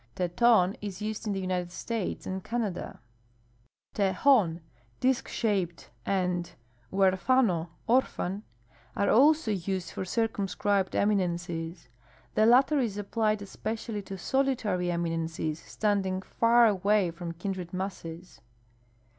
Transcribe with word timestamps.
Teton 0.15 0.75
is 0.81 0.99
used 0.99 1.27
in 1.27 1.33
the 1.33 1.39
United 1.39 1.69
States 1.71 2.25
and 2.25 2.43
Canada. 2.43 2.99
Tejon 3.93 4.61
(disk 4.99 5.27
shaped) 5.27 5.91
and 6.07 6.53
huerjano 6.91 7.69
(orphan) 7.85 8.41
are 8.95 9.11
also 9.11 9.51
used 9.51 9.91
for 9.91 10.03
circum 10.03 10.47
scribed 10.47 10.95
eminences. 10.95 11.87
The 12.33 12.47
latter 12.47 12.79
is 12.79 12.97
applied 12.97 13.43
especially 13.43 14.01
to 14.01 14.17
solitary 14.17 14.89
eminences 14.89 15.59
standing 15.59 16.23
far 16.23 16.65
away 16.65 17.11
from 17.11 17.33
kindred 17.33 17.71
masses. 17.71 18.41